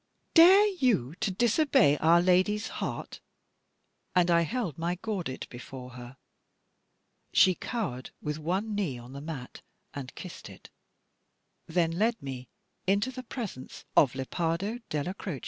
"Dare 0.33 0.65
you 0.65 1.13
to 1.19 1.29
disobey 1.29 1.95
Our 1.97 2.23
Lady's 2.23 2.69
heart?" 2.69 3.19
And 4.15 4.31
I 4.31 4.41
held 4.41 4.75
my 4.79 4.95
gordit 4.95 5.47
before 5.51 5.91
her. 5.91 6.17
She 7.33 7.53
cowered 7.53 8.09
with 8.19 8.39
one 8.39 8.73
knee 8.73 8.97
on 8.97 9.13
the 9.13 9.21
mat 9.21 9.61
and 9.93 10.15
kissed 10.15 10.49
it; 10.49 10.71
then 11.67 11.91
led 11.99 12.19
me 12.19 12.47
into 12.87 13.11
the 13.11 13.21
presence 13.21 13.85
of 13.95 14.15
Lepardo 14.15 14.79
Della 14.89 15.13
Croce. 15.13 15.39